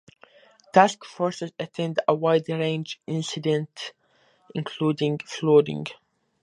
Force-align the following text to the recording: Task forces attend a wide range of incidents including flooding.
Task 0.73 1.05
forces 1.05 1.51
attend 1.59 1.99
a 2.07 2.15
wide 2.15 2.49
range 2.49 2.99
of 3.07 3.13
incidents 3.13 3.91
including 4.55 5.19
flooding. 5.19 5.85